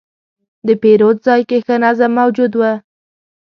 د 0.67 0.69
پیرود 0.81 1.17
ځای 1.25 1.41
کې 1.49 1.57
ښه 1.65 1.75
نظم 1.83 2.11
موجود 2.19 2.51
و. 2.55 2.61